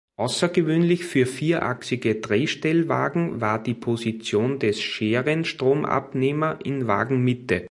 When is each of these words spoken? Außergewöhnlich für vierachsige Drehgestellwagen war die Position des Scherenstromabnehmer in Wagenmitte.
Außergewöhnlich 0.17 1.05
für 1.05 1.27
vierachsige 1.27 2.15
Drehgestellwagen 2.15 3.39
war 3.39 3.61
die 3.61 3.75
Position 3.75 4.57
des 4.57 4.81
Scherenstromabnehmer 4.81 6.57
in 6.65 6.87
Wagenmitte. 6.87 7.59